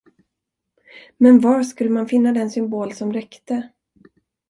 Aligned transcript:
Men 1.17 1.39
var 1.39 1.63
skulle 1.63 1.89
man 1.89 2.07
finna 2.07 2.31
den 2.33 2.51
symbol 2.51 2.93
som 2.93 3.13
räckte? 3.13 3.69